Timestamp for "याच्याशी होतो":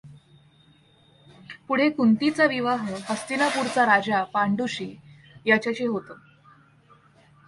5.45-6.13